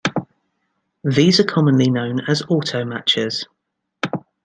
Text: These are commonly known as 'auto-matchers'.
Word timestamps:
These 1.03 1.39
are 1.41 1.43
commonly 1.43 1.91
known 1.91 2.21
as 2.27 2.41
'auto-matchers'. 2.49 3.45